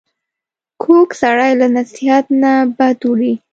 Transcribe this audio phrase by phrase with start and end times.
[0.81, 3.33] کوږ سړی له نصیحت نه بد وړي